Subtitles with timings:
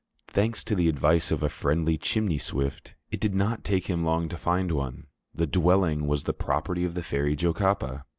[0.27, 4.29] Thanks to the advice of a friendly chimney swift, it did not take him long
[4.29, 5.05] to find one.
[5.31, 8.05] The dwelling was the property of the Fairy Jocapa.